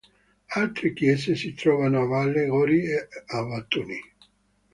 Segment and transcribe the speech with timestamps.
[0.55, 4.01] Altre chiese si trovano a Vale, Gori e a Batumi.